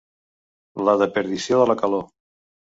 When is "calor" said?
1.85-2.05